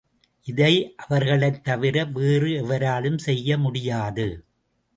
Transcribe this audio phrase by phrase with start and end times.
[0.47, 0.95] இதை
[1.03, 4.27] அவர்களைத்தவிர வேறு எவராலும் செய்ய முடியாது.